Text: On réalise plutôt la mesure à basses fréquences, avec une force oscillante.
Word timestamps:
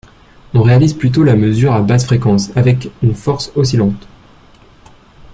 On 0.55 0.63
réalise 0.63 0.95
plutôt 0.95 1.23
la 1.23 1.35
mesure 1.35 1.73
à 1.73 1.81
basses 1.83 2.07
fréquences, 2.07 2.49
avec 2.57 2.89
une 3.03 3.13
force 3.13 3.51
oscillante. 3.55 4.07